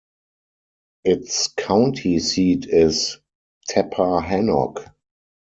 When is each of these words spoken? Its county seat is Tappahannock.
Its 1.03 1.49
county 1.49 2.17
seat 2.17 2.65
is 2.67 3.19
Tappahannock. 3.69 4.83